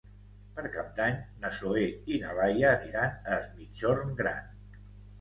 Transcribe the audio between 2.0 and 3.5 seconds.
i na Laia aniran a Es